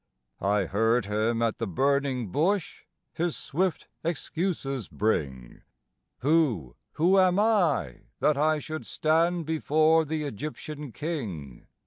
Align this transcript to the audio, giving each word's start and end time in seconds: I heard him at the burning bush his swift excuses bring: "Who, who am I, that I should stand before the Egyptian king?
I 0.41 0.63
heard 0.65 1.05
him 1.05 1.43
at 1.43 1.59
the 1.59 1.67
burning 1.67 2.31
bush 2.31 2.85
his 3.13 3.37
swift 3.37 3.87
excuses 4.03 4.87
bring: 4.87 5.61
"Who, 6.21 6.75
who 6.93 7.19
am 7.19 7.37
I, 7.37 8.05
that 8.19 8.35
I 8.35 8.57
should 8.57 8.87
stand 8.87 9.45
before 9.45 10.03
the 10.05 10.23
Egyptian 10.23 10.91
king? 10.91 11.67